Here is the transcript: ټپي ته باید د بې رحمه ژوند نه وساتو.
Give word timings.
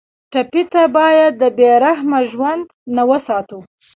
ټپي 0.31 0.63
ته 0.73 0.83
باید 0.97 1.31
د 1.41 1.43
بې 1.57 1.71
رحمه 1.83 2.19
ژوند 2.31 2.65
نه 2.95 3.03
وساتو. 3.09 3.59